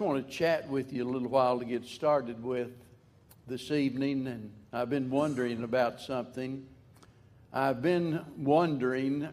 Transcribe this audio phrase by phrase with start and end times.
[0.00, 2.70] just want to chat with you a little while to get started with
[3.46, 6.66] this evening, and I've been wondering about something.
[7.52, 9.28] I've been wondering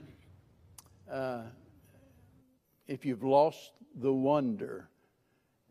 [1.09, 1.43] uh,
[2.85, 4.89] if you've lost the wonder.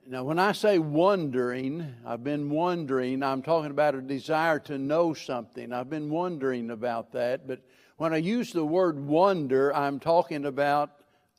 [0.07, 5.13] Now, when I say wondering, I've been wondering, I'm talking about a desire to know
[5.13, 5.75] something.
[5.75, 7.61] I've been wondering about that, but
[7.99, 10.91] when I use the word wonder, I'm talking about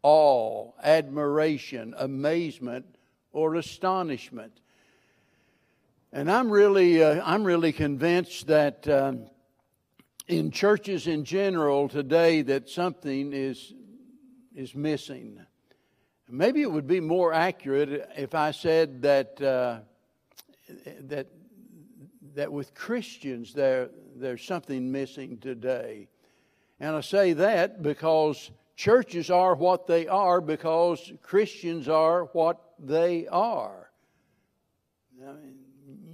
[0.03, 2.96] awe, admiration, amazement,
[3.37, 4.51] or astonishment.
[6.11, 9.27] And I'm really, uh, I'm really convinced that um,
[10.27, 13.75] in churches in general today that something is,
[14.55, 15.39] is missing.
[16.27, 19.81] Maybe it would be more accurate if I said that, uh,
[21.01, 21.27] that,
[22.33, 26.07] that with Christians there, there's something missing today.
[26.79, 33.27] And I say that because churches are what they are because Christians are what they
[33.27, 33.89] are.
[35.21, 35.55] I mean,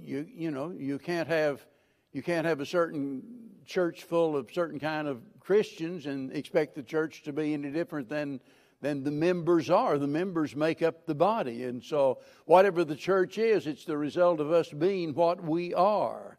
[0.02, 1.66] you, you know, you can't have
[2.12, 3.22] you can't have a certain
[3.66, 8.08] church full of certain kind of Christians and expect the church to be any different
[8.08, 8.40] than
[8.80, 9.98] than the members are.
[9.98, 14.40] The members make up the body, and so whatever the church is, it's the result
[14.40, 16.38] of us being what we are.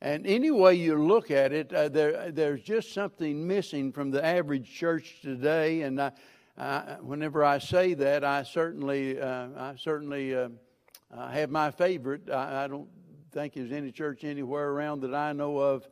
[0.00, 4.24] And any way you look at it, uh, there, there's just something missing from the
[4.24, 5.82] average church today.
[5.82, 6.12] And I,
[6.58, 10.48] I, whenever I say that, I certainly, uh, I certainly uh,
[11.10, 12.30] have my favorite.
[12.30, 12.88] I, I, don't
[13.32, 15.86] think there's any church anywhere around that I know of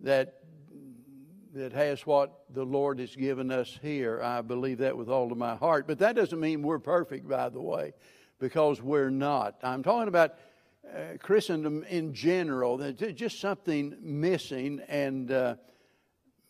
[0.00, 0.40] that
[1.52, 4.20] that has what the Lord has given us here.
[4.22, 5.86] I believe that with all of my heart.
[5.86, 7.94] But that doesn't mean we're perfect, by the way,
[8.38, 9.56] because we're not.
[9.62, 10.34] I'm talking about
[10.86, 12.76] uh, Christendom in general.
[12.76, 15.56] There's just something missing, and uh,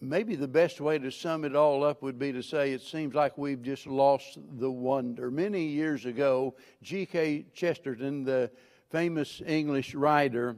[0.01, 3.15] maybe the best way to sum it all up would be to say it seems
[3.15, 5.31] like we've just lost the wonder.
[5.31, 7.47] Many years ago, G.K.
[7.55, 8.51] Chesterton, the
[8.91, 10.57] famous English writer,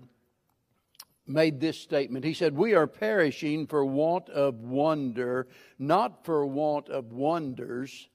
[1.27, 2.25] made this statement.
[2.25, 5.47] He said, We are perishing for want of wonder,
[5.78, 8.09] not for want of wonders.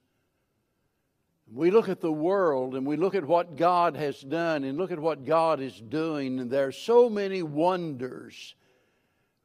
[1.51, 4.91] We look at the world and we look at what God has done and look
[4.91, 8.56] at what God is doing, and there are so many wonders.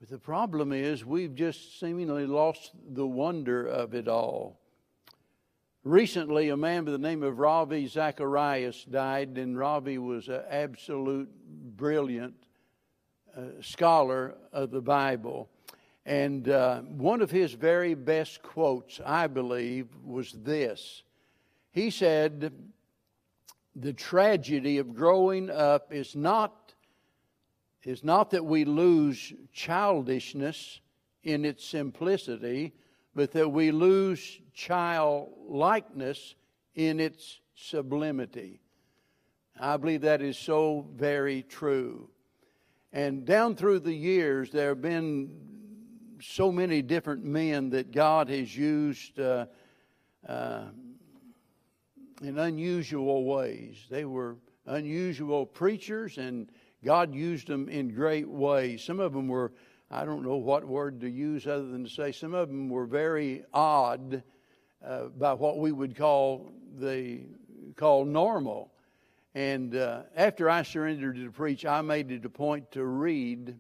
[0.01, 4.61] But the problem is, we've just seemingly lost the wonder of it all.
[5.83, 11.31] Recently, a man by the name of Ravi Zacharias died, and Ravi was an absolute
[11.77, 12.35] brilliant
[13.37, 15.49] uh, scholar of the Bible.
[16.07, 21.03] And uh, one of his very best quotes, I believe, was this
[21.79, 22.53] he said,
[23.77, 26.75] The tragedy of growing up is not,
[27.85, 30.81] is not that we lose childishness
[31.23, 32.73] in its simplicity,
[33.15, 36.35] but that we lose childlikeness
[36.75, 38.61] in its sublimity.
[39.59, 42.11] I believe that is so very true.
[42.93, 45.31] And down through the years, there have been
[46.21, 49.47] so many different men that God has used uh,
[50.27, 50.65] uh,
[52.23, 53.77] in unusual ways.
[53.91, 54.37] They were
[54.67, 56.51] unusual preachers, and
[56.85, 58.83] God used them in great ways.
[58.85, 59.53] Some of them were,
[59.91, 62.87] I don't know what word to use other than to say, some of them were
[62.87, 64.23] very odd
[64.85, 67.21] uh, by what we would call the
[67.77, 68.73] call normal.
[69.35, 73.57] And uh, after I surrendered to preach, I made it a point to read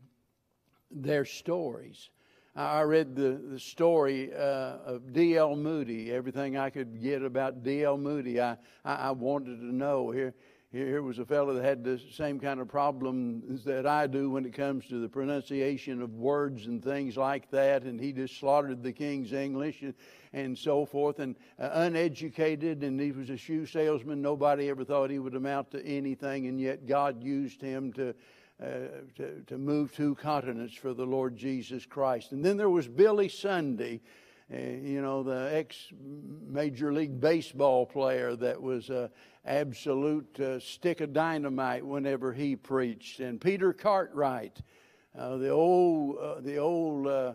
[0.90, 2.10] their stories.
[2.56, 5.54] I read the, the story uh, of D.L.
[5.54, 7.96] Moody, everything I could get about D.L.
[7.96, 8.40] Moody.
[8.40, 10.10] I, I, I, wanted to know.
[10.10, 10.34] Here,
[10.70, 14.44] here was a fellow that had the same kind of problems that I do when
[14.44, 18.82] it comes to the pronunciation of words and things like that, and he just slaughtered
[18.82, 19.94] the King's English and,
[20.34, 24.20] and so forth, and uh, uneducated, and he was a shoe salesman.
[24.20, 28.14] Nobody ever thought he would amount to anything, and yet God used him to
[28.60, 32.32] uh, to, to move two continents for the Lord Jesus Christ.
[32.32, 34.00] And then there was Billy Sunday,
[34.52, 35.76] uh, you know, the ex
[36.44, 39.10] Major League Baseball player that was an
[39.48, 43.20] absolute uh, stick of dynamite whenever he preached.
[43.20, 44.60] And Peter Cartwright,
[45.18, 47.32] uh, the old, uh, the old uh,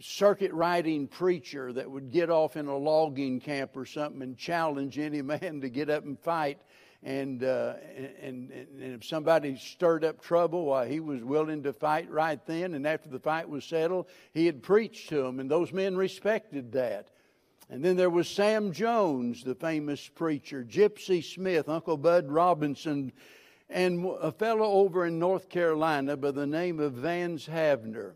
[0.00, 4.98] circuit riding preacher that would get off in a logging camp or something and challenge
[4.98, 6.58] any man to get up and fight
[7.02, 7.74] and, uh,
[8.20, 12.74] and, and, if somebody stirred up trouble, why, he was willing to fight right then.
[12.74, 16.72] And after the fight was settled, he had preached to them, and those men respected
[16.72, 17.10] that.
[17.68, 23.12] And then there was Sam Jones, the famous preacher, Gypsy Smith, Uncle Bud Robinson,
[23.68, 28.12] and a fellow over in North Carolina by the name of Vance Havner.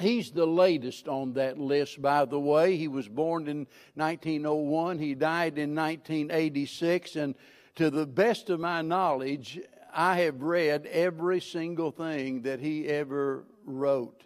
[0.00, 2.76] He's the latest on that list, by the way.
[2.76, 4.98] He was born in 1901.
[4.98, 7.16] He died in 1986.
[7.16, 7.34] And
[7.76, 9.60] to the best of my knowledge,
[9.94, 14.22] I have read every single thing that he ever wrote.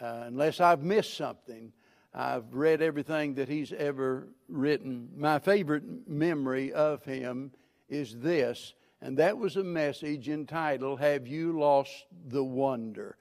[0.00, 1.72] Uh, unless I've missed something,
[2.18, 5.08] I've read everything that he's ever written.
[5.16, 7.52] My favorite memory of him
[7.88, 13.16] is this, and that was a message entitled, Have You Lost the Wonder?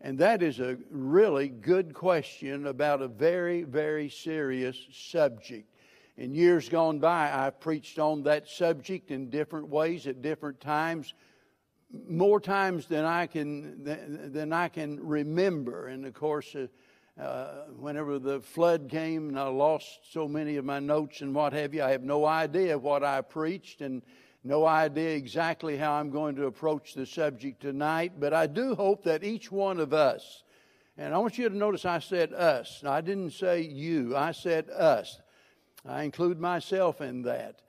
[0.00, 5.72] And that is a really good question about a very, very serious subject.
[6.16, 11.14] In years gone by, I've preached on that subject in different ways at different times,
[12.08, 15.86] more times than I can than I can remember.
[15.86, 16.66] And of course, uh,
[17.20, 21.52] uh, whenever the flood came and I lost so many of my notes and what
[21.52, 24.02] have you, I have no idea what I preached and
[24.42, 28.12] no idea exactly how I'm going to approach the subject tonight.
[28.18, 30.44] But I do hope that each one of us,
[30.96, 32.82] and I want you to notice I said us.
[32.86, 34.16] I didn't say you.
[34.16, 35.20] I said us.
[35.86, 37.60] I include myself in that.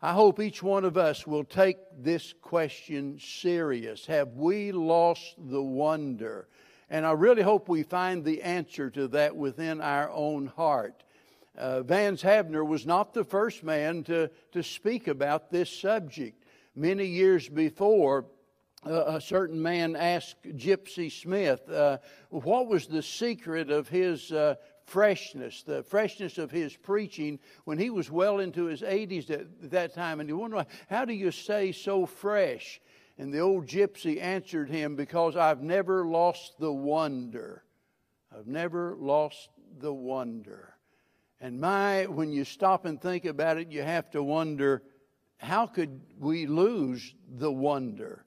[0.00, 4.06] I hope each one of us will take this question serious.
[4.06, 6.48] Have we lost the wonder?
[6.92, 11.02] And I really hope we find the answer to that within our own heart.
[11.56, 16.44] Uh, Vance Havner was not the first man to, to speak about this subject.
[16.76, 18.26] Many years before,
[18.86, 21.96] uh, a certain man asked Gypsy Smith uh,
[22.28, 27.88] what was the secret of his uh, freshness, the freshness of his preaching when he
[27.88, 30.20] was well into his 80s at that time.
[30.20, 32.82] And he wondered, how do you stay so fresh?
[33.18, 37.64] And the old gypsy answered him, Because I've never lost the wonder.
[38.36, 40.74] I've never lost the wonder.
[41.40, 44.82] And my, when you stop and think about it, you have to wonder
[45.38, 48.24] how could we lose the wonder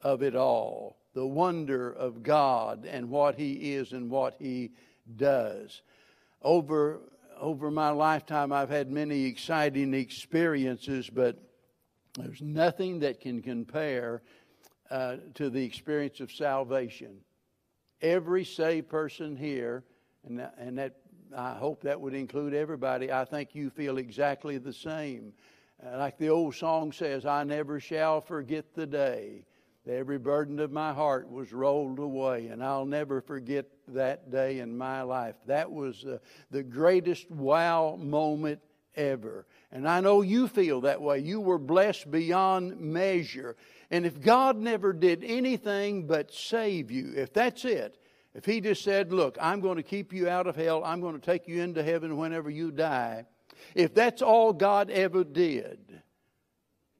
[0.00, 0.96] of it all?
[1.12, 4.72] The wonder of God and what He is and what He
[5.16, 5.82] does
[6.44, 7.00] over
[7.40, 11.36] over my lifetime, I've had many exciting experiences, but
[12.16, 14.22] there's nothing that can compare
[14.90, 17.20] uh, to the experience of salvation.
[18.00, 19.84] Every saved person here,
[20.26, 20.96] and that, and that
[21.36, 23.10] I hope that would include everybody.
[23.10, 25.32] I think you feel exactly the same.
[25.84, 29.44] Uh, like the old song says, "I never shall forget the day."
[29.86, 34.78] Every burden of my heart was rolled away, and I'll never forget that day in
[34.78, 35.34] my life.
[35.46, 36.18] That was uh,
[36.50, 38.60] the greatest wow moment
[38.96, 39.46] ever.
[39.74, 41.18] And I know you feel that way.
[41.18, 43.56] You were blessed beyond measure.
[43.90, 47.98] And if God never did anything but save you, if that's it,
[48.34, 51.18] if He just said, Look, I'm going to keep you out of hell, I'm going
[51.18, 53.26] to take you into heaven whenever you die,
[53.74, 56.00] if that's all God ever did,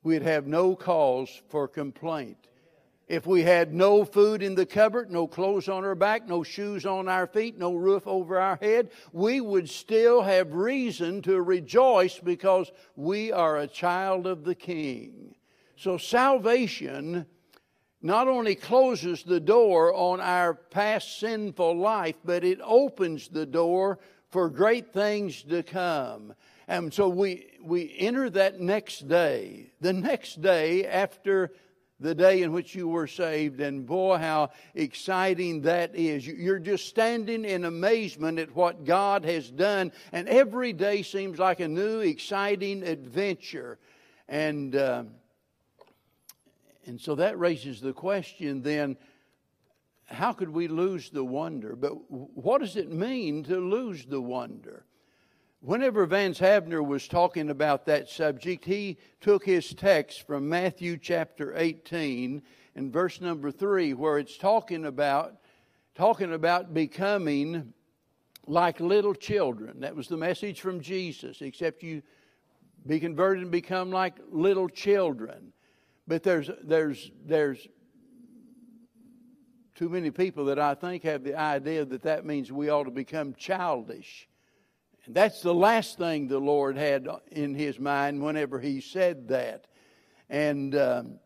[0.03, 2.49] we'd have no cause for complaint
[3.14, 6.84] if we had no food in the cupboard, no clothes on our back, no shoes
[6.84, 12.19] on our feet, no roof over our head, we would still have reason to rejoice
[12.19, 15.34] because we are a child of the King.
[15.76, 17.26] So salvation
[18.02, 23.99] not only closes the door on our past sinful life, but it opens the door
[24.31, 26.34] for great things to come.
[26.66, 29.72] And so we, we enter that next day.
[29.81, 31.52] The next day after
[32.00, 33.61] the day in which you were saved.
[33.61, 36.26] And boy, how exciting that is.
[36.26, 39.93] You're just standing in amazement at what God has done.
[40.12, 43.79] And every day seems like a new, exciting adventure.
[44.29, 45.05] And, uh,
[46.87, 48.97] and so that raises the question then
[50.07, 51.75] how could we lose the wonder?
[51.76, 54.85] But what does it mean to lose the wonder?
[55.64, 61.56] Whenever Vance Havner was talking about that subject, he took his text from Matthew chapter
[61.56, 62.42] 18
[62.75, 65.37] and verse number 3 where it's talking about
[65.94, 67.73] talking about becoming
[68.47, 69.80] like little children.
[69.80, 72.02] That was the message from Jesus, except you
[72.87, 75.54] be converted and become like little children.
[76.06, 77.66] But there's there's there's
[79.75, 82.90] too many people that I think have the idea that that means we ought to
[82.90, 84.28] become childish.
[85.06, 89.66] And that's the last thing the Lord had in his mind whenever he said that.
[90.30, 91.18] And um,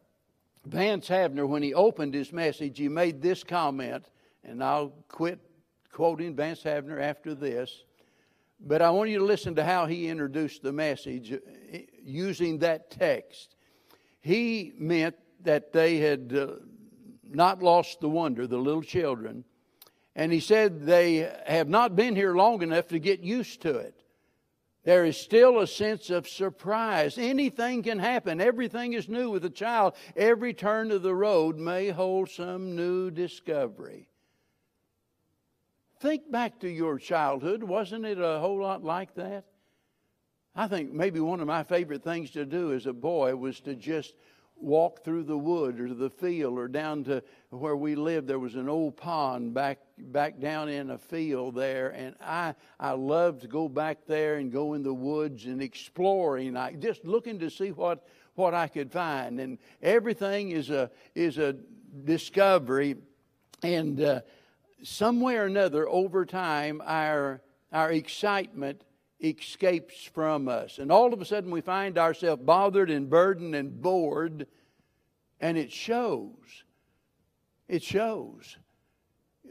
[0.66, 4.06] Vance Havner, when he opened his message, he made this comment,
[4.42, 5.38] and I'll quit
[5.92, 7.84] quoting Vance Havner after this.
[8.60, 12.90] But I want you to listen to how he introduced the message uh, using that
[12.90, 13.54] text.
[14.20, 16.54] He meant that they had uh,
[17.30, 19.44] not lost the wonder, the little children,
[20.18, 23.94] and he said they have not been here long enough to get used to it.
[24.82, 27.16] There is still a sense of surprise.
[27.16, 28.40] Anything can happen.
[28.40, 29.94] Everything is new with a child.
[30.16, 34.08] Every turn of the road may hold some new discovery.
[36.00, 37.62] Think back to your childhood.
[37.62, 39.44] Wasn't it a whole lot like that?
[40.56, 43.76] I think maybe one of my favorite things to do as a boy was to
[43.76, 44.14] just
[44.60, 48.54] walk through the wood or the field or down to where we lived there was
[48.54, 51.90] an old pond back back down in a field there.
[51.90, 56.56] And i i loved to go back there and go in the woods and exploring.
[56.56, 59.40] I, just looking to see what what i could find.
[59.40, 61.56] And everything is a is a
[62.04, 62.96] discovery.
[63.62, 64.20] And uh,
[64.82, 68.82] somewhere or another over time our our excitement
[69.20, 70.78] escapes from us.
[70.78, 74.46] And all of a sudden we find ourselves bothered and burdened and bored,
[75.40, 76.64] and it shows.
[77.68, 78.56] It shows.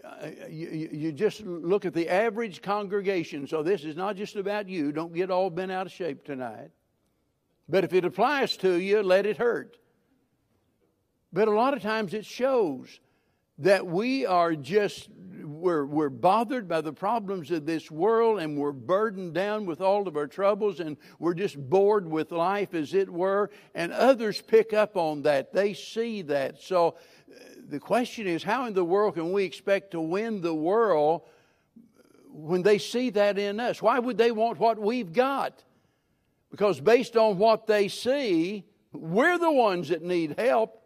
[0.04, 3.46] Uh, you, you, just look at the average congregation.
[3.48, 4.92] So this is not just about you.
[4.92, 6.70] Don't get all bent out of shape tonight.
[7.68, 9.78] But if it applies to you, let it hurt.
[11.34, 13.00] But a lot of times it shows
[13.60, 15.10] that we are just
[15.58, 20.08] we're, we're bothered by the problems of this world and we're burdened down with all
[20.08, 24.74] of our troubles and we're just bored with life as it were and others pick
[24.74, 25.54] up on that.
[25.54, 26.62] They see that.
[26.62, 30.56] So uh, the question is how in the world can we expect to win the
[30.56, 31.22] world
[32.32, 33.82] when they see that in us?
[33.82, 35.64] Why would they want what we've got?
[36.52, 40.84] Because based on what they see we're the ones that need help.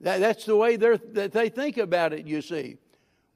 [0.00, 2.78] That, that's the way that they think about it, you see.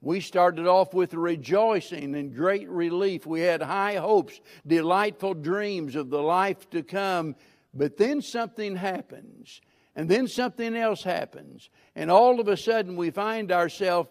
[0.05, 3.25] We started off with rejoicing and great relief.
[3.25, 7.35] We had high hopes, delightful dreams of the life to come.
[7.73, 9.61] But then something happens,
[9.95, 11.71] and then something else happens.
[11.95, 14.09] And all of a sudden, we find ourselves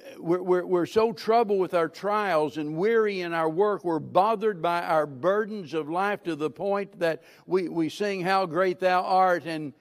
[0.00, 3.84] uh, we're, we're, we're, so troubled with our trials and weary in our work.
[3.84, 8.46] We're bothered by our burdens of life to the point that we, we sing, How
[8.46, 9.74] Great Thou Art, and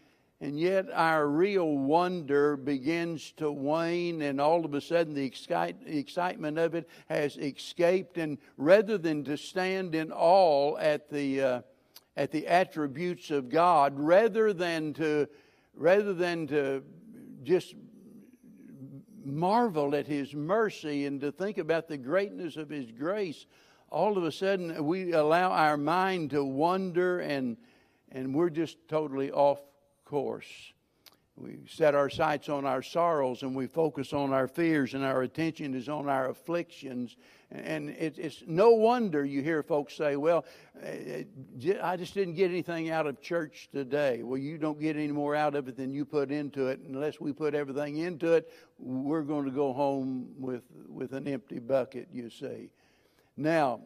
[0.43, 6.59] and yet our real wonder begins to wane, and all of a sudden the excitement
[6.59, 8.17] of it has escaped.
[8.17, 11.61] And rather than to stand in awe at the, uh,
[12.17, 15.29] at the attributes of God, rather than to,
[15.75, 16.83] rather than to
[17.43, 17.75] just
[19.23, 23.45] marvel at His mercy and to think about the greatness of His grace,
[23.89, 27.55] all of a sudden we allow our mind to wander and,
[28.11, 29.61] and we're just totally off
[30.13, 30.73] course.
[31.35, 35.23] We set our sights on our sorrows and we focus on our fears, and our
[35.23, 37.17] attention is on our afflictions.
[37.49, 40.45] And it's no wonder you hear folks say, Well,
[40.83, 41.23] eh,
[41.65, 44.21] eh, I just didn't get anything out of church today.
[44.21, 46.79] Well, you don't get any more out of it than you put into it.
[46.87, 51.57] Unless we put everything into it, we're going to go home with, with an empty
[51.57, 52.69] bucket, you see.
[53.35, 53.81] Now,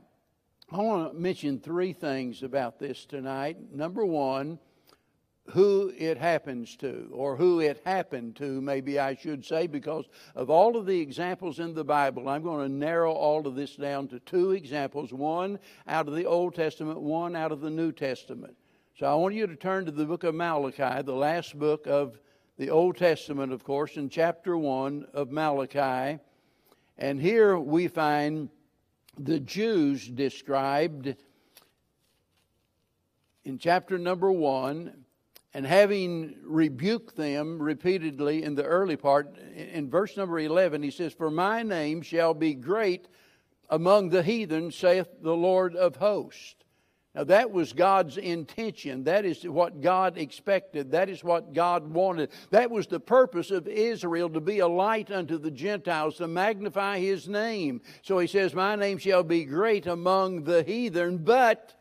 [0.70, 3.74] I want to mention three things about this tonight.
[3.74, 4.60] Number one,
[5.52, 10.50] who it happens to, or who it happened to, maybe I should say, because of
[10.50, 14.10] all of the examples in the Bible, I'm going to narrow all of this down
[14.10, 18.56] to two examples one out of the Old Testament, one out of the New Testament.
[19.00, 22.20] So I want you to turn to the book of Malachi, the last book of
[22.58, 26.20] the Old Testament, of course, in chapter 1 of Malachi.
[26.98, 28.50] And here we find
[29.18, 31.16] the Jews described
[33.46, 35.06] in chapter number 1
[35.58, 41.14] and having rebuked them repeatedly in the early part, in verse number 11, he says,
[41.14, 43.08] For my name shall be great
[43.68, 46.54] among the heathen, saith the Lord of hosts.
[47.16, 49.06] Now, that was God's intention.
[49.06, 50.92] That is what God expected.
[50.92, 52.30] That is what God wanted.
[52.52, 57.00] That was the purpose of Israel to be a light unto the Gentiles, to magnify
[57.00, 57.82] His name.
[58.04, 61.74] So He says, My name shall be great among the heathen, but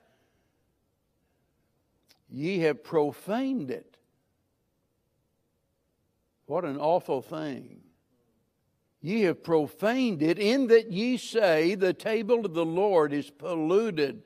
[2.29, 3.97] Ye have profaned it.
[6.47, 7.81] What an awful thing.
[9.01, 14.23] Ye have profaned it in that ye say, The table of the Lord is polluted,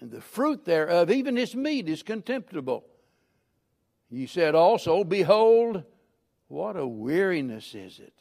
[0.00, 2.84] and the fruit thereof, even his meat, is contemptible.
[4.08, 5.84] Ye said also, Behold,
[6.48, 8.14] what a weariness is it!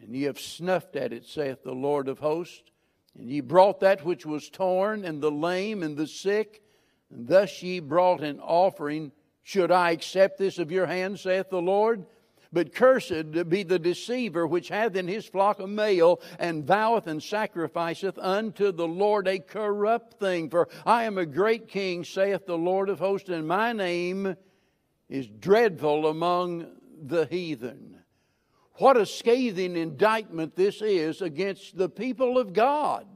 [0.00, 2.70] And ye have snuffed at it, saith the Lord of hosts.
[3.18, 6.62] And ye brought that which was torn, and the lame, and the sick,
[7.10, 9.12] thus ye brought an offering.
[9.42, 12.04] Should I accept this of your hand, saith the Lord?
[12.52, 17.22] But cursed be the deceiver which hath in his flock a male, and voweth and
[17.22, 20.48] sacrificeth unto the Lord a corrupt thing.
[20.48, 24.34] For I am a great king, saith the Lord of hosts, and my name
[25.10, 26.68] is dreadful among
[27.02, 27.98] the heathen.
[28.74, 33.06] What a scathing indictment this is against the people of God.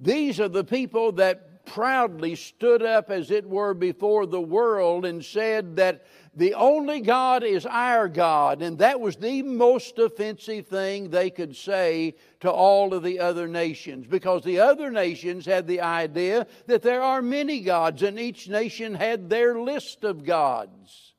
[0.00, 5.24] These are the people that proudly stood up, as it were, before the world and
[5.24, 6.04] said that
[6.36, 8.62] the only God is our God.
[8.62, 13.46] And that was the most offensive thing they could say to all of the other
[13.46, 18.48] nations because the other nations had the idea that there are many gods and each
[18.48, 21.13] nation had their list of gods.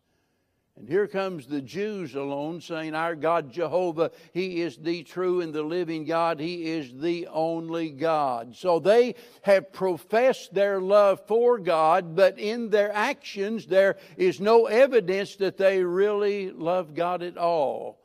[0.77, 5.53] And here comes the Jews alone saying, Our God Jehovah, He is the true and
[5.53, 6.39] the living God.
[6.39, 8.57] He is the only God.
[8.57, 14.65] So they have professed their love for God, but in their actions, there is no
[14.65, 18.01] evidence that they really love God at all.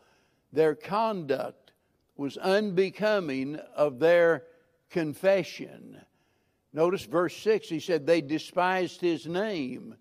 [0.52, 1.72] Their conduct
[2.16, 4.44] was unbecoming of their
[4.90, 6.00] confession.
[6.72, 9.96] Notice verse 6, he said, They despised His name.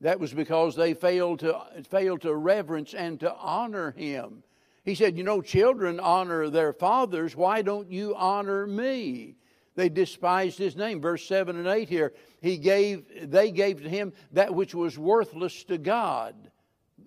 [0.00, 4.42] That was because they failed to, failed to reverence and to honor him.
[4.84, 7.34] He said, You know, children honor their fathers.
[7.34, 9.36] Why don't you honor me?
[9.74, 11.00] They despised his name.
[11.00, 15.64] Verse 7 and 8 here, he gave, they gave to him that which was worthless
[15.64, 16.34] to God,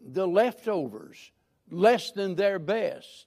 [0.05, 1.31] the leftovers,
[1.71, 3.25] less than their best.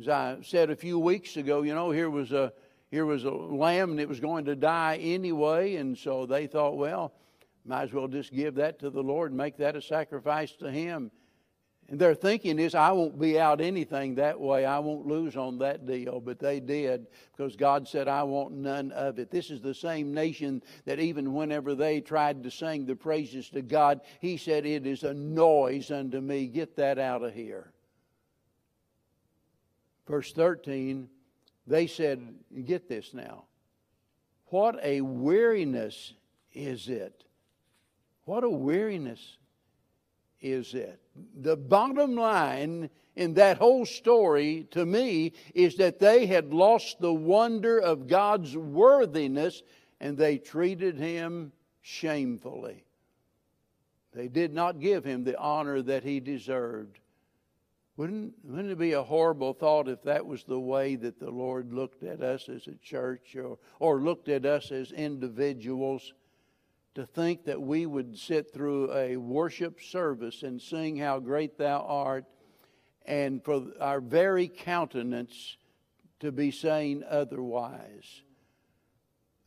[0.00, 2.52] As I said a few weeks ago, you know, here was a
[2.90, 6.76] here was a lamb and it was going to die anyway, and so they thought,
[6.76, 7.12] well,
[7.66, 10.70] might as well just give that to the Lord and make that a sacrifice to
[10.70, 11.10] Him.
[11.88, 14.64] And their thinking is, I won't be out anything that way.
[14.64, 16.20] I won't lose on that deal.
[16.20, 17.06] But they did
[17.36, 19.30] because God said, I want none of it.
[19.30, 23.62] This is the same nation that even whenever they tried to sing the praises to
[23.62, 26.48] God, He said, It is a noise unto me.
[26.48, 27.72] Get that out of here.
[30.08, 31.08] Verse 13,
[31.68, 32.20] they said,
[32.64, 33.44] Get this now.
[34.46, 36.14] What a weariness
[36.52, 37.25] is it
[38.26, 39.38] what a weariness
[40.40, 41.00] is it?
[41.40, 47.14] The bottom line in that whole story to me is that they had lost the
[47.14, 49.62] wonder of God's worthiness
[50.00, 52.84] and they treated him shamefully.
[54.12, 56.98] They did not give him the honor that he deserved.
[57.96, 61.72] Wouldn't, wouldn't it be a horrible thought if that was the way that the Lord
[61.72, 66.12] looked at us as a church or, or looked at us as individuals?
[66.96, 71.84] To think that we would sit through a worship service and sing how great thou
[71.86, 72.24] art,
[73.04, 75.58] and for our very countenance
[76.20, 78.22] to be saying otherwise.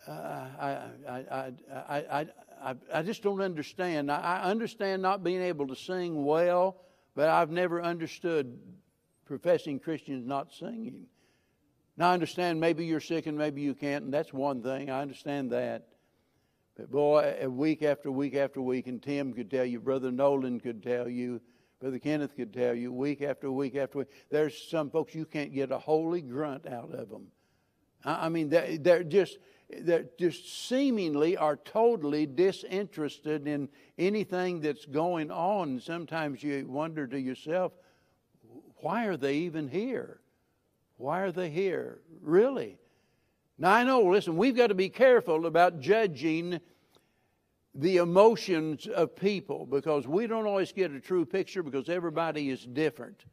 [0.07, 0.77] Uh, I,
[1.09, 2.27] I, I,
[2.63, 4.11] I, I, just don't understand.
[4.11, 6.77] I understand not being able to sing well,
[7.15, 8.59] but I've never understood
[9.25, 11.07] professing Christians not singing.
[11.97, 14.91] Now, I understand maybe you're sick and maybe you can't, and that's one thing.
[14.91, 15.87] I understand that.
[16.87, 21.09] Boy, week after week after week, and Tim could tell you, Brother Nolan could tell
[21.09, 21.41] you,
[21.79, 25.53] Brother Kenneth could tell you, week after week after week, there's some folks you can't
[25.53, 27.27] get a holy grunt out of them.
[28.05, 29.39] I mean, they're just
[29.69, 35.79] they're just seemingly are totally disinterested in anything that's going on.
[35.79, 37.73] Sometimes you wonder to yourself,
[38.77, 40.21] why are they even here?
[40.97, 41.99] Why are they here?
[42.21, 42.77] Really?
[43.57, 46.61] Now, I know, listen, we've got to be careful about judging
[47.75, 52.65] the emotions of people because we don't always get a true picture because everybody is
[52.65, 53.25] different.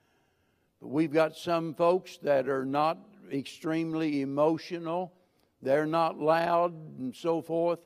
[0.81, 2.99] But we've got some folks that are not
[3.33, 5.13] extremely emotional,
[5.63, 7.81] they're not loud and so forth.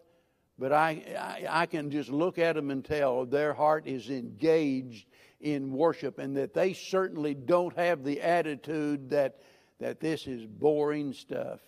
[0.59, 1.03] But I,
[1.51, 5.07] I, I can just look at them and tell their heart is engaged
[5.41, 9.41] in worship and that they certainly don't have the attitude that,
[9.79, 11.61] that this is boring stuff.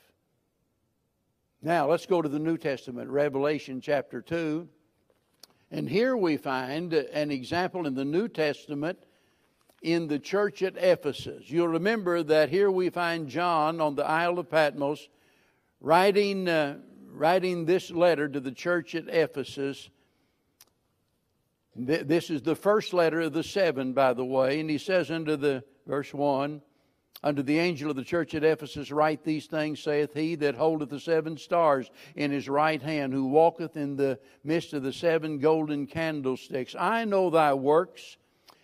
[1.65, 4.69] Now, let's go to the New Testament, Revelation chapter 2.
[5.71, 8.99] And here we find an example in the New Testament
[9.81, 11.49] in the church at Ephesus.
[11.49, 15.09] You'll remember that here we find John on the Isle of Patmos
[15.81, 16.79] writing, uh,
[17.13, 19.89] writing this letter to the church at Ephesus.
[21.77, 25.37] This is the first letter of the seven, by the way, and he says under
[25.37, 26.61] the verse 1
[27.25, 30.91] Unto the angel of the church at Ephesus write these things, saith he that holdeth
[30.91, 35.39] the seven stars in his right hand, who walketh in the midst of the seven
[35.39, 36.75] golden candlesticks.
[36.77, 38.17] I know thy works,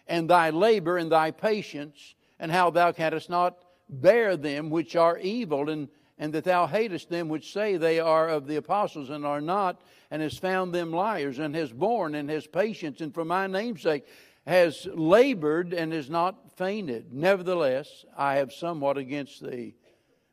[0.09, 5.19] and thy labor, and thy patience, and how thou canst not bear them which are
[5.19, 9.25] evil, and, and that thou hatest them which say they are of the apostles and
[9.25, 13.25] are not, and hast found them liars, and hast borne, and hast patience, and for
[13.25, 14.05] my name's sake
[14.49, 17.13] has labored and has not fainted.
[17.13, 19.75] Nevertheless, I have somewhat against thee,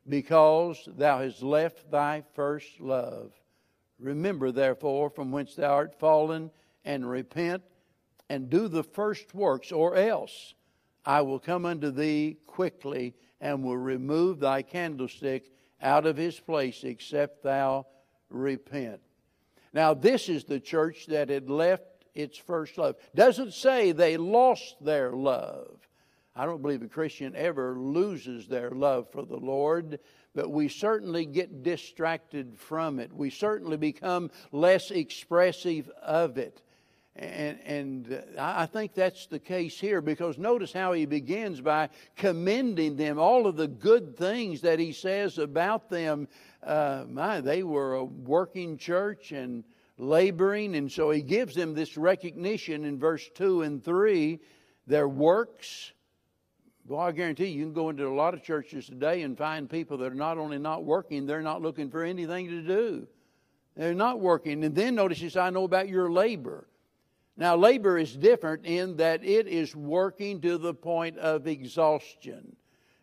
[0.07, 3.33] because thou hast left thy first love.
[3.99, 6.49] Remember, therefore, from whence thou art fallen,
[6.85, 7.61] and repent,
[8.29, 10.53] and do the first works, or else
[11.05, 15.51] I will come unto thee quickly, and will remove thy candlestick
[15.81, 17.85] out of his place, except thou
[18.29, 19.01] repent.
[19.73, 21.83] Now, this is the church that had left
[22.15, 22.95] its first love.
[23.13, 25.77] Doesn't say they lost their love.
[26.35, 29.99] I don't believe a Christian ever loses their love for the Lord,
[30.33, 33.13] but we certainly get distracted from it.
[33.13, 36.61] We certainly become less expressive of it.
[37.15, 42.97] And, and I think that's the case here because notice how he begins by commending
[42.97, 46.27] them, all of the good things that he says about them.
[46.61, 49.63] Uh, my, they were a working church and
[49.97, 54.39] laboring, and so he gives them this recognition in verse 2 and 3
[54.87, 55.91] their works.
[56.87, 59.69] Well, I guarantee you, you can go into a lot of churches today and find
[59.69, 63.07] people that are not only not working, they're not looking for anything to do.
[63.75, 64.63] They're not working.
[64.63, 66.67] And then notice says, I know about your labor.
[67.37, 72.54] Now, labor is different in that it is working to the point of exhaustion.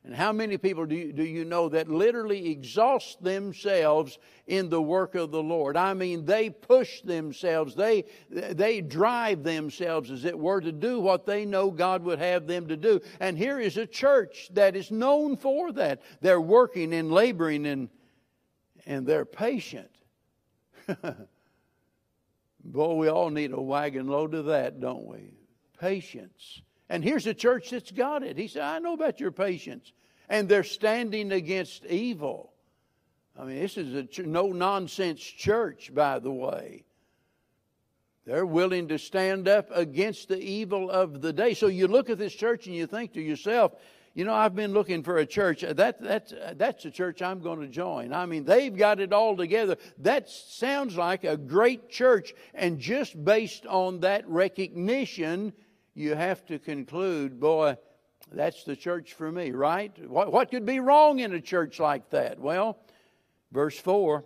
[0.04, 4.82] And how many people do you, do you know that literally exhaust themselves in the
[4.82, 5.76] work of the Lord?
[5.76, 11.24] I mean, they push themselves, they, they drive themselves, as it were, to do what
[11.24, 13.00] they know God would have them to do.
[13.20, 16.02] And here is a church that is known for that.
[16.20, 17.88] They're working and laboring and,
[18.84, 19.90] and they're patient.
[22.64, 25.34] Boy, we all need a wagon load of that, don't we?
[25.78, 26.62] Patience.
[26.88, 28.36] And here's a church that's got it.
[28.36, 29.92] He said, I know about your patience.
[30.28, 32.52] And they're standing against evil.
[33.38, 36.84] I mean, this is a no nonsense church, by the way.
[38.24, 41.54] They're willing to stand up against the evil of the day.
[41.54, 43.72] So you look at this church and you think to yourself,
[44.14, 45.62] you know, I've been looking for a church.
[45.62, 48.12] That, that's, that's a church I'm going to join.
[48.12, 49.76] I mean, they've got it all together.
[49.98, 52.34] That sounds like a great church.
[52.54, 55.54] And just based on that recognition,
[55.94, 57.76] you have to conclude, boy,
[58.30, 59.92] that's the church for me, right?
[60.08, 62.38] What, what could be wrong in a church like that?
[62.38, 62.78] Well,
[63.50, 64.24] verse 4,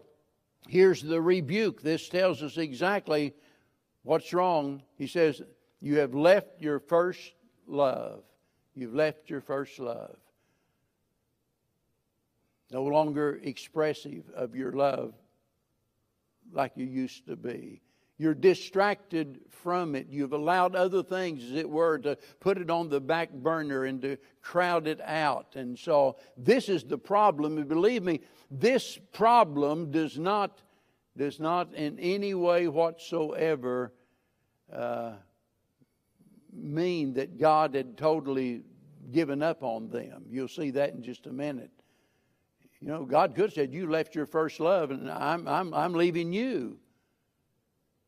[0.68, 1.82] here's the rebuke.
[1.82, 3.34] This tells us exactly
[4.02, 4.82] what's wrong.
[4.96, 5.42] He says,
[5.80, 7.32] You have left your first
[7.66, 8.22] love.
[8.74, 10.16] You've left your first love.
[12.70, 15.14] No longer expressive of your love
[16.52, 17.80] like you used to be.
[18.18, 20.06] You're distracted from it.
[20.08, 24.00] You've allowed other things, as it were, to put it on the back burner and
[24.02, 25.54] to crowd it out.
[25.54, 27.58] And so this is the problem.
[27.58, 30.62] And believe me, this problem does not,
[31.16, 33.92] does not in any way whatsoever
[34.72, 35.12] uh,
[36.52, 38.62] mean that God had totally
[39.12, 40.24] given up on them.
[40.30, 41.70] You'll see that in just a minute.
[42.80, 45.92] You know, God could have said, You left your first love, and I'm, I'm, I'm
[45.92, 46.78] leaving you.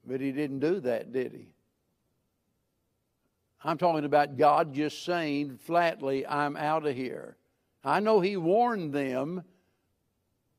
[0.05, 1.49] But He didn't do that, did He?
[3.63, 7.37] I'm talking about God just saying flatly, I'm out of here.
[7.85, 9.45] I know He warned them,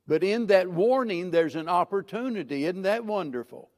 [0.08, 2.66] but in that warning, there's an opportunity.
[2.66, 3.70] Isn't that wonderful?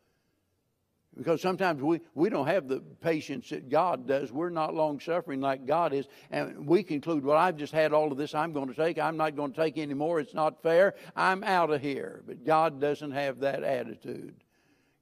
[1.17, 4.31] Because sometimes we, we don't have the patience that God does.
[4.31, 6.07] We're not long suffering like God is.
[6.31, 8.97] And we conclude, well, I've just had all of this I'm going to take.
[8.97, 10.21] I'm not going to take any more.
[10.21, 10.95] It's not fair.
[11.13, 12.23] I'm out of here.
[12.25, 14.35] But God doesn't have that attitude.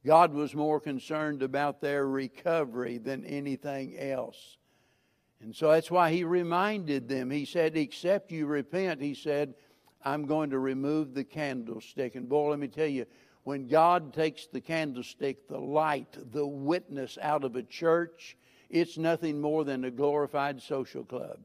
[0.06, 4.58] God was more concerned about their recovery than anything else.
[5.42, 7.32] And so that's why he reminded them.
[7.32, 9.56] He said, Except you repent, he said,
[10.04, 12.16] I'm going to remove the candlestick.
[12.16, 13.06] And boy, let me tell you,
[13.44, 18.38] when God takes the candlestick, the light, the witness out of a church,
[18.70, 21.40] it's nothing more than a glorified social club.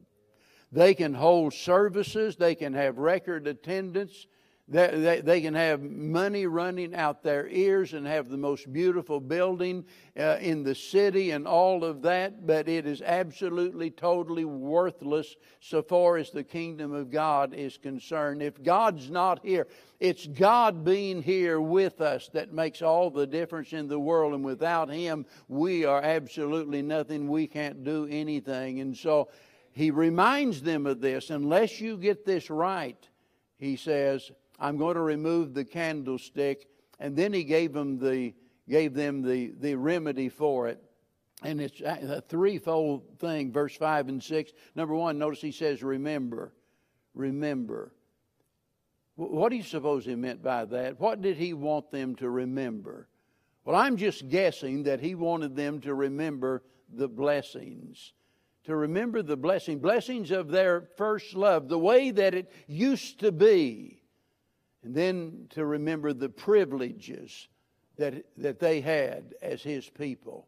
[0.71, 4.27] They can hold services, they can have record attendance,
[4.67, 9.19] they, they, they, can have money running out their ears and have the most beautiful
[9.19, 9.85] building
[10.19, 15.83] uh, in the city and all of that, but it is absolutely, totally worthless so
[15.83, 18.41] far as the kingdom of God is concerned.
[18.41, 19.67] If God's not here,
[19.99, 24.43] it's God being here with us that makes all the difference in the world, and
[24.43, 27.27] without Him, we are absolutely nothing.
[27.27, 28.79] We can't do anything.
[28.79, 29.29] And so
[29.73, 31.29] He reminds them of this.
[31.29, 33.07] Unless you get this right,
[33.57, 36.67] He says, I'm going to remove the candlestick.
[36.99, 38.33] And then he gave them the,
[38.69, 40.81] gave them the, the remedy for it.
[41.43, 44.51] And it's a threefold thing, verse 5 and 6.
[44.73, 46.53] Number one, notice he says, Remember.
[47.13, 47.93] Remember.
[49.15, 50.99] What do you suppose he meant by that?
[50.99, 53.07] What did he want them to remember?
[53.63, 56.63] Well, I'm just guessing that he wanted them to remember
[56.93, 58.13] the blessings.
[58.65, 63.31] To remember the blessing, blessings of their first love, the way that it used to
[63.31, 64.01] be.
[64.85, 67.47] And then to remember the privileges
[67.97, 70.47] that, that they had as his people.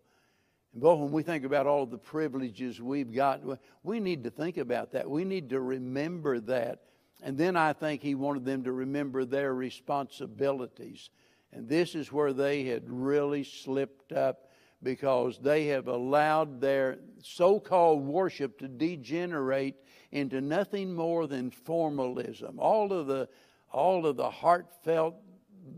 [0.74, 3.42] And boy, when we think about all the privileges we've got,
[3.82, 5.10] we need to think about that.
[5.10, 6.84] We need to remember that.
[7.24, 11.10] And then I think he wanted them to remember their responsibilities.
[11.52, 14.52] And this is where they had really slipped up
[14.84, 19.78] because they have allowed their so called worship to degenerate
[20.12, 22.60] into nothing more than formalism.
[22.60, 23.28] All of the,
[23.72, 25.16] all of the heartfelt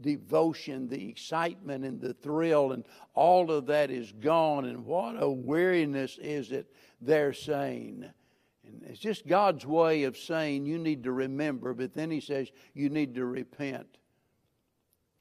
[0.01, 4.65] devotion, the excitement, and the thrill, and all of that is gone.
[4.65, 6.71] And what a weariness is it,
[7.01, 8.05] they're saying.
[8.65, 12.51] And it's just God's way of saying you need to remember, but then He says
[12.73, 13.87] you need to repent.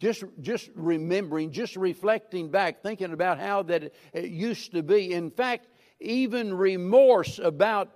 [0.00, 5.12] Just, just remembering, just reflecting back, thinking about how that it used to be.
[5.12, 5.66] In fact,
[5.98, 7.90] even remorse about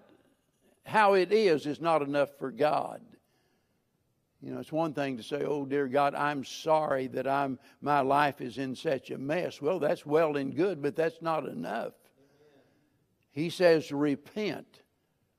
[0.85, 3.01] how it is is not enough for God.
[4.43, 8.01] You know, it's one thing to say, "Oh dear God, I'm sorry that I'm my
[8.01, 11.93] life is in such a mess." Well, that's well and good, but that's not enough.
[13.31, 14.83] He says, "Repent."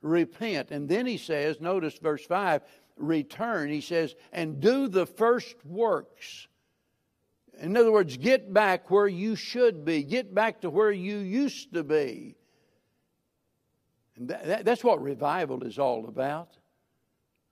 [0.01, 0.71] Repent.
[0.71, 2.61] And then he says, notice verse 5,
[2.97, 3.69] return.
[3.69, 6.47] He says, "And do the first works."
[7.59, 10.03] In other words, get back where you should be.
[10.03, 12.35] Get back to where you used to be.
[14.15, 16.57] And that, that, that's what revival is all about.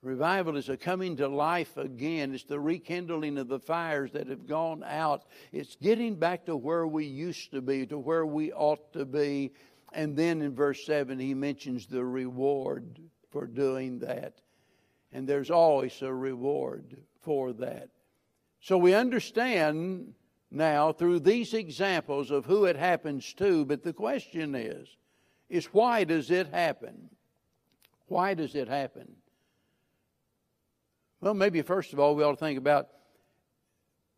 [0.02, 2.34] Revival is a coming to life again.
[2.34, 5.24] It's the rekindling of the fires that have gone out.
[5.52, 9.52] It's getting back to where we used to be, to where we ought to be.
[9.92, 12.98] And then in verse 7, he mentions the reward
[13.30, 14.40] for doing that.
[15.12, 17.90] And there's always a reward for that.
[18.60, 20.14] So we understand
[20.50, 24.88] now through these examples of who it happens to, but the question is,
[25.48, 27.08] is why does it happen?
[28.06, 29.14] Why does it happen?
[31.22, 32.88] Well, maybe first of all, we ought to think about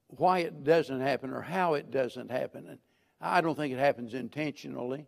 [0.09, 2.67] why it doesn't happen or how it doesn't happen.
[2.67, 2.79] And
[3.21, 5.07] I don't think it happens intentionally.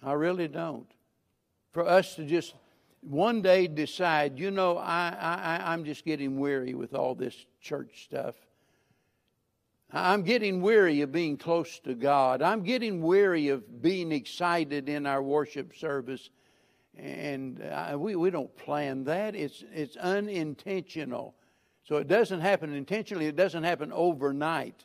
[0.00, 0.86] I really don't.
[1.72, 2.54] For us to just
[3.00, 8.04] one day decide, you know, I, I, I'm just getting weary with all this church
[8.04, 8.36] stuff.
[9.92, 12.42] I'm getting weary of being close to God.
[12.42, 16.30] I'm getting weary of being excited in our worship service.
[16.98, 19.34] And uh, we, we don't plan that.
[19.34, 21.34] It's, it's unintentional.
[21.84, 24.84] So it doesn't happen intentionally, it doesn't happen overnight.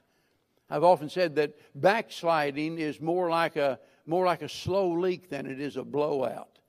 [0.69, 5.45] I've often said that backsliding is more like a, more like a slow leak than
[5.45, 6.59] it is a blowout.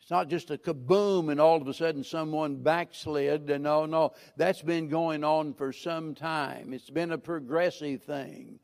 [0.00, 3.48] It's not just a kaboom and all of a sudden someone backslid.
[3.60, 6.72] No, no, that's been going on for some time.
[6.72, 8.60] It's been a progressive thing.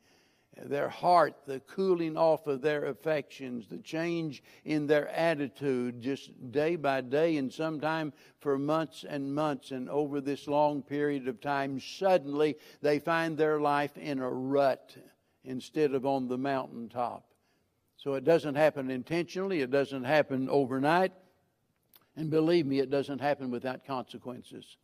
[0.55, 6.75] Their heart, the cooling off of their affections, the change in their attitude just day
[6.75, 9.71] by day, and sometime for months and months.
[9.71, 14.95] And over this long period of time, suddenly they find their life in a rut
[15.43, 17.25] instead of on the mountaintop.
[17.97, 21.13] So it doesn't happen intentionally, it doesn't happen overnight.
[22.15, 24.77] And believe me, it doesn't happen without consequences.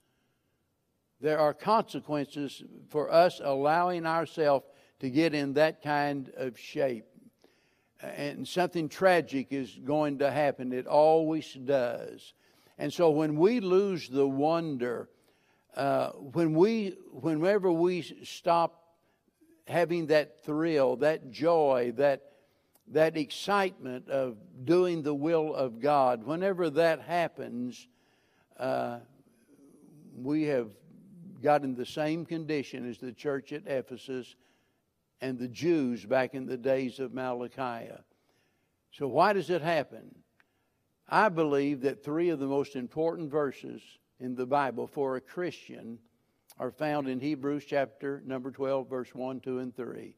[1.21, 4.65] There are consequences for us allowing ourselves
[4.99, 7.05] to get in that kind of shape.
[8.01, 10.71] And something tragic is going to happen.
[10.71, 12.33] It always does.
[12.77, 15.09] And so when we lose the wonder,
[15.75, 18.83] uh, when we, whenever we stop
[19.67, 22.23] having that thrill, that joy, that
[22.91, 27.88] that excitement of doing the will of God, whenever that happens,
[28.57, 28.97] uh,
[30.15, 30.69] we have
[31.41, 34.35] got in the same condition as the church at Ephesus
[35.21, 37.91] and the Jews back in the days of Malachi.
[38.91, 40.15] So, why does it happen?
[41.08, 43.82] I believe that three of the most important verses
[44.19, 45.97] in the Bible for a Christian
[46.58, 50.15] are found in Hebrews chapter number 12, verse 1, 2, and 3.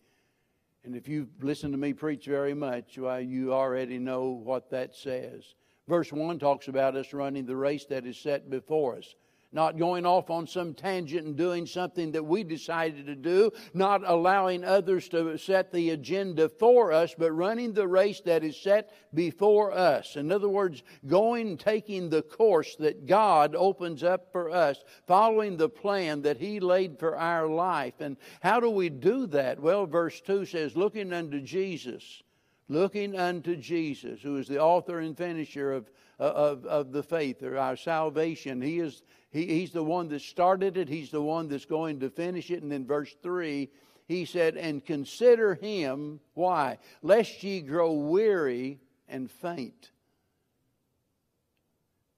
[0.84, 4.96] And if you've listened to me preach very much, well, you already know what that
[4.96, 5.54] says.
[5.88, 9.16] Verse 1 talks about us running the race that is set before us
[9.52, 14.02] not going off on some tangent and doing something that we decided to do, not
[14.06, 18.94] allowing others to set the agenda for us, but running the race that is set
[19.14, 20.16] before us.
[20.16, 25.70] In other words, going taking the course that God opens up for us, following the
[25.70, 27.96] plan that He laid for our life.
[28.00, 29.60] And how do we do that?
[29.60, 32.24] Well, verse 2 says, looking unto Jesus
[32.72, 37.58] looking unto Jesus, who is the author and finisher of, of, of the faith or
[37.58, 38.62] our salvation.
[38.62, 42.10] He is, he, he's the one that started it, He's the one that's going to
[42.10, 42.62] finish it.
[42.62, 43.70] And then verse 3,
[44.08, 46.78] he said, And consider him, why?
[47.02, 49.92] Lest ye grow weary and faint.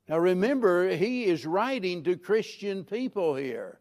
[0.09, 3.79] Now remember, he is writing to Christian people here.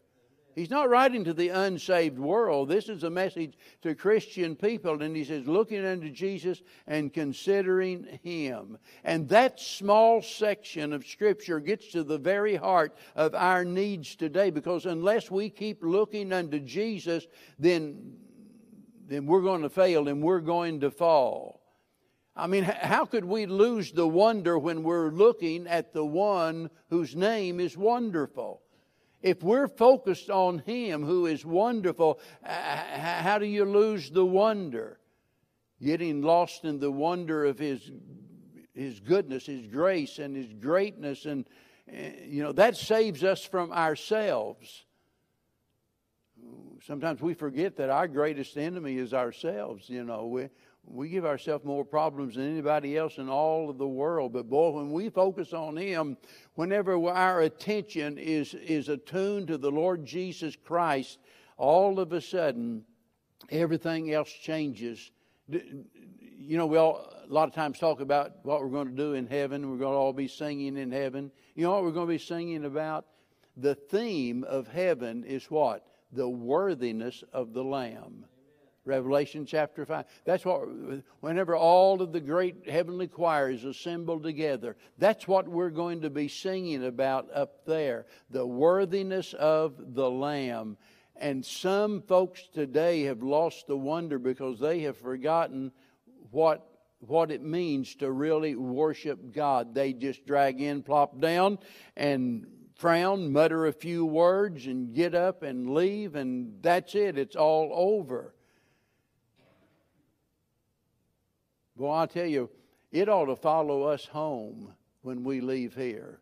[0.55, 2.69] He's not writing to the unsaved world.
[2.69, 5.01] This is a message to Christian people.
[5.01, 8.77] And he says, looking unto Jesus and considering him.
[9.03, 14.49] And that small section of Scripture gets to the very heart of our needs today
[14.49, 17.25] because unless we keep looking unto Jesus,
[17.57, 18.17] then
[19.07, 21.61] then we're going to fail and we're going to fall.
[22.35, 27.15] I mean, how could we lose the wonder when we're looking at the one whose
[27.15, 28.61] name is wonderful?
[29.23, 34.99] If we're focused on Him who is wonderful, how do you lose the wonder?
[35.81, 37.89] Getting lost in the wonder of His,
[38.75, 41.45] His goodness, His grace, and His greatness, and
[41.87, 44.85] eh, you know that saves us from ourselves.
[46.85, 49.89] Sometimes we forget that our greatest enemy is ourselves.
[49.89, 50.49] You know, we
[50.85, 54.33] we give ourselves more problems than anybody else in all of the world.
[54.33, 56.17] But boy, when we focus on Him,
[56.55, 61.19] whenever our attention is, is attuned to the Lord Jesus Christ,
[61.57, 62.83] all of a sudden,
[63.49, 65.11] everything else changes.
[65.47, 69.13] You know, we all a lot of times talk about what we're going to do
[69.13, 69.69] in heaven.
[69.69, 71.31] We're going to all be singing in heaven.
[71.55, 73.05] You know what we're going to be singing about?
[73.55, 75.85] The theme of heaven is what?
[76.11, 78.25] The worthiness of the Lamb.
[78.85, 80.05] Revelation chapter 5.
[80.25, 80.67] That's what,
[81.21, 86.27] whenever all of the great heavenly choirs assemble together, that's what we're going to be
[86.27, 90.77] singing about up there the worthiness of the Lamb.
[91.15, 95.71] And some folks today have lost the wonder because they have forgotten
[96.31, 96.67] what
[97.07, 99.75] what it means to really worship God.
[99.75, 101.59] They just drag in, plop down,
[101.97, 107.17] and frown, mutter a few words, and get up and leave, and that's it.
[107.17, 108.33] It's all over.
[111.75, 112.49] Well, I tell you,
[112.91, 116.19] it ought to follow us home when we leave here.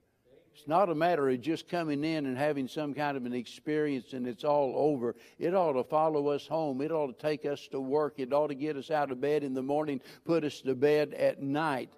[0.53, 4.13] It's not a matter of just coming in and having some kind of an experience
[4.13, 5.15] and it's all over.
[5.39, 6.81] It ought to follow us home.
[6.81, 8.15] It ought to take us to work.
[8.17, 11.13] It ought to get us out of bed in the morning, put us to bed
[11.13, 11.89] at night.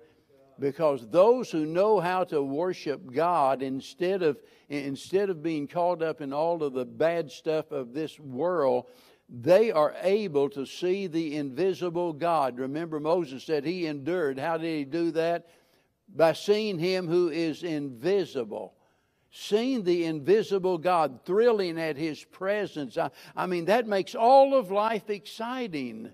[0.60, 4.38] Because those who know how to worship God instead of
[4.70, 8.86] instead of being caught up in all of the bad stuff of this world,
[9.36, 12.60] they are able to see the invisible God.
[12.60, 14.38] Remember, Moses said he endured.
[14.38, 15.48] How did he do that?
[16.16, 18.76] By seeing him who is invisible.
[19.32, 22.96] Seeing the invisible God, thrilling at his presence.
[22.96, 26.12] I, I mean, that makes all of life exciting.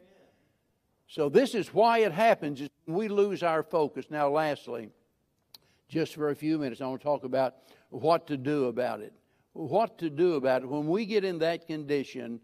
[1.10, 2.62] So, this is why it happens.
[2.88, 4.06] We lose our focus.
[4.10, 4.92] Now, lastly,
[5.90, 7.56] just for a few minutes, I want to talk about
[7.90, 9.12] what to do about it.
[9.52, 10.70] What to do about it.
[10.70, 12.40] When we get in that condition,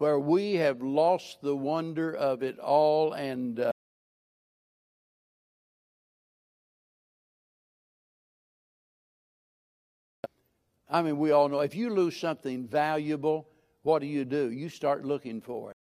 [0.00, 3.70] where we have lost the wonder of it all and uh,
[10.88, 13.46] I mean, we all know if you lose something valuable,
[13.82, 14.50] what do you do?
[14.50, 15.79] You start looking for it.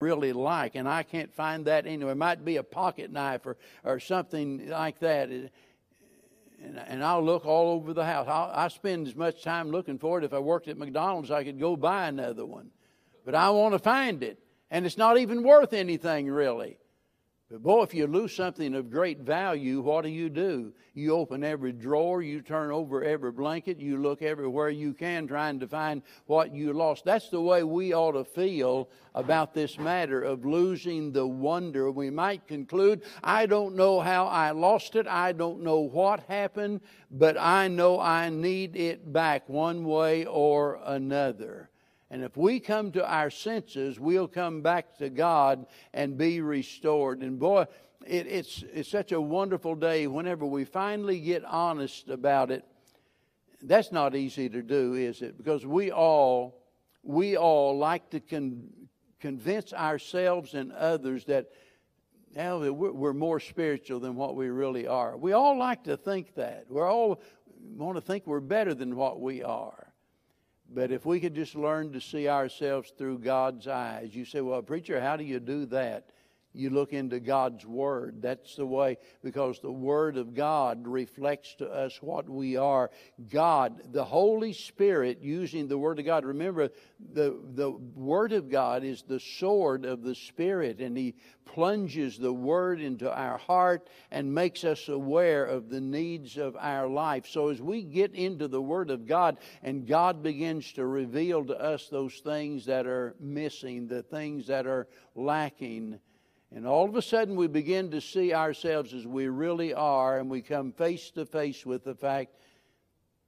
[0.00, 2.12] Really like, and I can't find that anywhere.
[2.12, 5.28] It might be a pocket knife or, or something like that.
[5.28, 5.50] And,
[6.86, 8.26] and I'll look all over the house.
[8.28, 10.24] I'll, I spend as much time looking for it.
[10.24, 12.70] If I worked at McDonald's, I could go buy another one.
[13.24, 14.38] But I want to find it.
[14.70, 16.78] And it's not even worth anything, really.
[17.50, 20.74] But boy, if you lose something of great value, what do you do?
[20.92, 25.58] You open every drawer, you turn over every blanket, you look everywhere you can trying
[25.60, 27.06] to find what you lost.
[27.06, 31.90] That's the way we ought to feel about this matter of losing the wonder.
[31.90, 36.82] We might conclude, I don't know how I lost it, I don't know what happened,
[37.10, 41.70] but I know I need it back one way or another.
[42.10, 47.20] And if we come to our senses, we'll come back to God and be restored.
[47.20, 47.66] And boy,
[48.06, 52.64] it, it's, it's such a wonderful day whenever we finally get honest about it.
[53.62, 55.36] That's not easy to do, is it?
[55.36, 56.62] Because we all,
[57.02, 58.70] we all like to con-
[59.20, 61.50] convince ourselves and others that
[62.34, 65.16] well, we're more spiritual than what we really are.
[65.16, 66.66] We all like to think that.
[66.68, 67.20] We all
[67.76, 69.87] want to think we're better than what we are.
[70.68, 74.62] But if we could just learn to see ourselves through God's eyes, you say, well,
[74.62, 76.10] preacher, how do you do that?
[76.54, 78.22] You look into God's Word.
[78.22, 82.90] That's the way, because the Word of God reflects to us what we are.
[83.30, 86.24] God, the Holy Spirit, using the Word of God.
[86.24, 86.70] Remember,
[87.12, 92.32] the, the Word of God is the sword of the Spirit, and He plunges the
[92.32, 97.26] Word into our heart and makes us aware of the needs of our life.
[97.26, 101.58] So as we get into the Word of God and God begins to reveal to
[101.58, 106.00] us those things that are missing, the things that are lacking,
[106.54, 110.30] and all of a sudden, we begin to see ourselves as we really are, and
[110.30, 112.34] we come face to face with the fact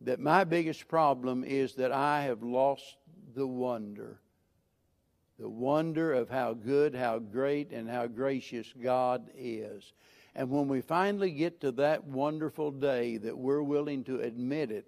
[0.00, 2.96] that my biggest problem is that I have lost
[3.34, 4.20] the wonder.
[5.38, 9.92] The wonder of how good, how great, and how gracious God is.
[10.34, 14.86] And when we finally get to that wonderful day that we're willing to admit it,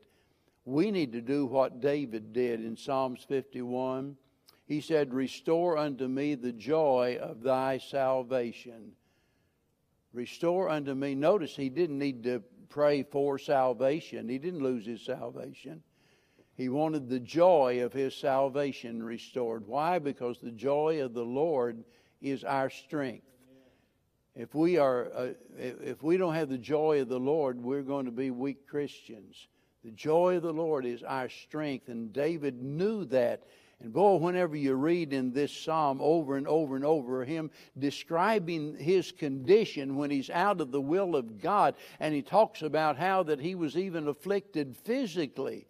[0.64, 4.16] we need to do what David did in Psalms 51.
[4.72, 8.92] He said, Restore unto me the joy of thy salvation.
[10.14, 11.14] Restore unto me.
[11.14, 15.82] Notice he didn't need to pray for salvation, he didn't lose his salvation.
[16.54, 19.66] He wanted the joy of his salvation restored.
[19.66, 19.98] Why?
[19.98, 21.84] Because the joy of the Lord
[22.22, 23.26] is our strength.
[24.34, 28.06] If we are, uh, if we don't have the joy of the Lord, we're going
[28.06, 29.48] to be weak Christians.
[29.84, 33.42] The joy of the Lord is our strength, and David knew that.
[33.82, 38.76] And boy, whenever you read in this psalm over and over and over, him describing
[38.76, 43.24] his condition when he's out of the will of God, and he talks about how
[43.24, 45.66] that he was even afflicted physically.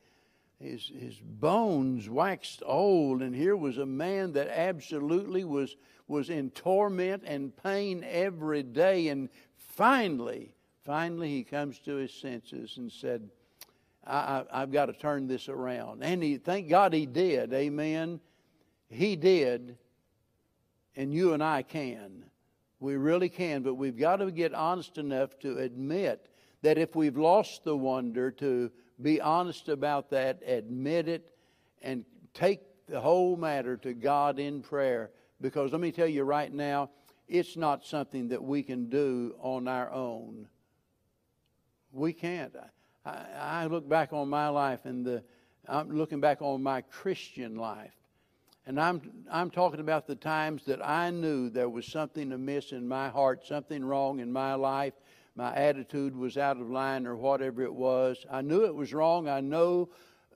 [0.60, 5.74] His, his bones waxed old, and here was a man that absolutely was,
[6.06, 9.08] was in torment and pain every day.
[9.08, 10.54] And finally,
[10.84, 13.30] finally, he comes to his senses and said,
[14.06, 16.02] I, I, have got to turn this around.
[16.02, 17.52] And he, thank God he did.
[17.52, 18.20] Amen.
[18.88, 19.76] He did.
[20.96, 22.24] And you and I can.
[22.80, 23.62] We really can.
[23.62, 26.28] But we've got to get honest enough to admit
[26.62, 31.34] that if we've lost the wonder, to be honest about that, admit it,
[31.80, 35.10] and take the whole matter to God in prayer.
[35.40, 36.90] Because let me tell you right now,
[37.28, 40.48] it's not something that we can do on our own.
[41.92, 42.54] We can't.
[43.04, 45.22] I, look back on my life and the,
[45.68, 47.94] I'm looking back on my Christian life.
[48.66, 52.86] And I'm, I'm talking about the times that I knew there was something amiss in
[52.86, 54.94] my heart, something wrong in my life.
[55.34, 58.24] My attitude was out of line or whatever it was.
[58.30, 59.28] I knew it was wrong.
[59.28, 59.88] I know,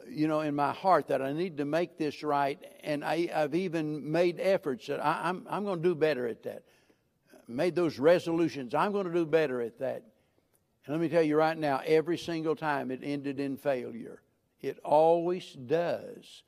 [0.08, 2.58] you know, in my heart that I need to make this right.
[2.82, 6.42] And I, have even made efforts that I, I'm, I'm going to do better at
[6.44, 6.64] that.
[7.46, 8.74] Made those resolutions.
[8.74, 10.02] I'm going to do better at that.
[10.86, 14.22] And let me tell you right now, every single time it ended in failure.
[14.60, 16.42] It always does.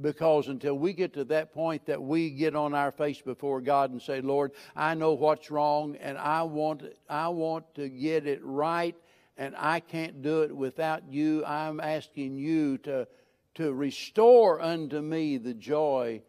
[0.00, 3.90] Because until we get to that point that we get on our face before God
[3.90, 8.40] and say, Lord, I know what's wrong and I want, I want to get it
[8.44, 8.94] right
[9.36, 11.44] and I can't do it without you.
[11.44, 13.08] I'm asking you to,
[13.56, 16.22] to restore unto me the joy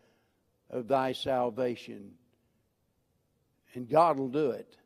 [0.72, 2.14] of thy salvation.
[3.76, 4.79] And God will do it.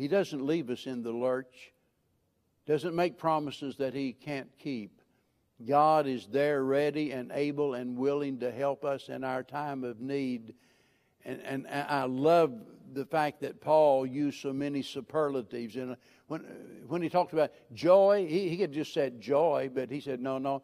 [0.00, 1.74] He doesn't leave us in the lurch,
[2.64, 5.02] doesn't make promises that He can't keep.
[5.68, 10.00] God is there ready and able and willing to help us in our time of
[10.00, 10.54] need.
[11.26, 12.54] And, and I love
[12.94, 15.76] the fact that Paul used so many superlatives.
[15.76, 15.98] And
[16.28, 16.46] when,
[16.88, 20.38] when he talked about joy, he, he could just said joy, but he said, no,
[20.38, 20.62] no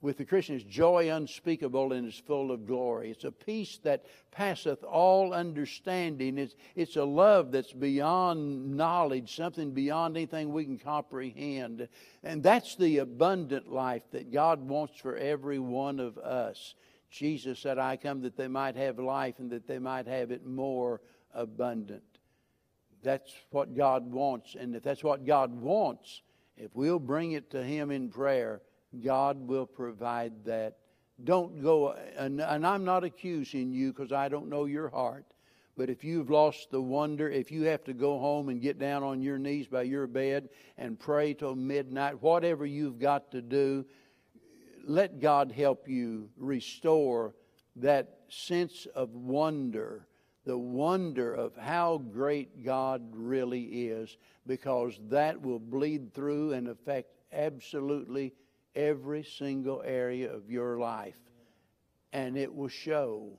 [0.00, 3.10] with the Christian is joy unspeakable and is full of glory.
[3.10, 6.38] It's a peace that passeth all understanding.
[6.38, 11.88] It's, it's a love that's beyond knowledge, something beyond anything we can comprehend.
[12.22, 16.74] And that's the abundant life that God wants for every one of us.
[17.10, 20.46] Jesus said, I come that they might have life and that they might have it
[20.46, 21.00] more
[21.34, 22.02] abundant.
[23.02, 24.54] That's what God wants.
[24.54, 26.22] And if that's what God wants,
[26.56, 28.60] if we'll bring it to Him in prayer,
[29.02, 30.76] God will provide that.
[31.24, 35.24] Don't go, and, and I'm not accusing you because I don't know your heart.
[35.76, 39.04] But if you've lost the wonder, if you have to go home and get down
[39.04, 43.84] on your knees by your bed and pray till midnight, whatever you've got to do,
[44.84, 47.34] let God help you restore
[47.76, 50.08] that sense of wonder,
[50.44, 57.12] the wonder of how great God really is, because that will bleed through and affect
[57.32, 58.32] absolutely
[58.74, 61.18] every single area of your life.
[62.12, 63.38] And it will show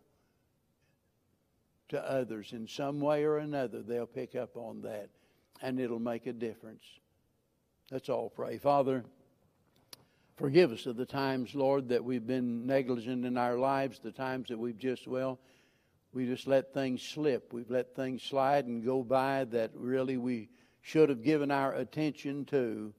[1.90, 3.82] to others in some way or another.
[3.82, 5.10] They'll pick up on that
[5.62, 6.84] and it'll make a difference.
[7.92, 8.60] Let's all pray.
[8.60, 9.04] Father,
[10.38, 14.50] forgive us of the times, Lord, that we've been negligent in our lives, the times
[14.50, 15.40] that we've just, well,
[16.14, 17.54] we just let things slip.
[17.54, 20.50] We've let things slide and go by that really we
[20.82, 22.94] should have given our attention to.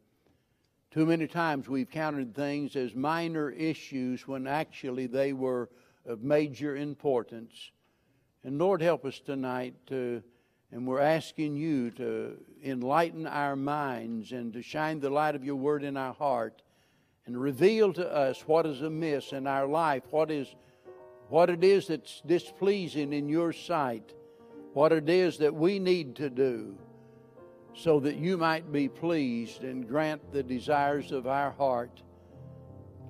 [0.90, 5.70] Too many times we've counted things as minor issues when actually they were
[6.04, 7.70] of major importance.
[8.42, 10.20] And Lord, help us tonight to,
[10.72, 15.54] and we're asking you to enlighten our minds and to shine the light of your
[15.54, 16.62] word in our heart
[17.26, 20.56] and reveal to us what is amiss in our life, what is
[21.28, 24.12] what it is that's displeasing in your sight,
[24.72, 26.76] what it is that we need to do
[27.74, 32.02] so that you might be pleased and grant the desires of our heart.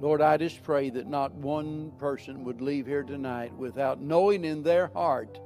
[0.00, 4.62] Lord, I just pray that not one person would leave here tonight without knowing in
[4.62, 5.38] their heart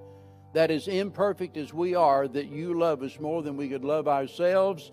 [0.52, 4.06] that as imperfect as we are, that you love us more than we could love
[4.06, 4.92] ourselves,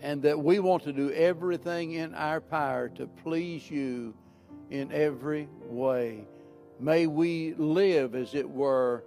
[0.00, 4.14] and that we want to do everything in our power to please you
[4.70, 6.24] in every way.
[6.80, 9.04] May we live, as it were,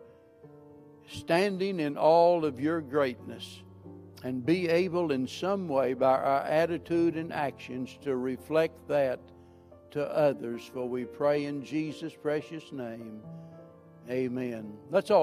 [1.10, 3.62] standing in all of your greatness
[4.24, 9.20] and be able in some way by our attitude and actions to reflect that
[9.92, 10.70] to others.
[10.74, 13.22] For we pray in Jesus' precious name.
[14.10, 14.74] Amen.
[14.90, 15.20] Let's all